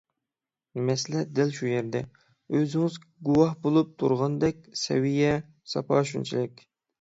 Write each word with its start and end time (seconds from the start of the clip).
مەسىلە 0.85 1.19
دەل 1.39 1.51
شۇ 1.57 1.67
يەردە. 1.71 2.01
ئۆزىڭىز 2.59 2.95
گۇۋاھ 3.29 3.53
بولۇپ 3.67 3.93
تۇرغاندەك 4.01 4.65
سەۋىيە- 4.85 5.31
ساپا 5.75 6.03
شۇنچىلىك. 6.15 6.67